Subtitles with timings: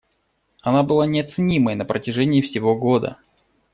[0.63, 3.17] Она была неоценимой на протяжении всего года.